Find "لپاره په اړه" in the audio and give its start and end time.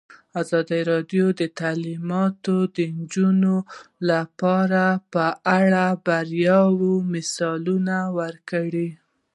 4.09-5.85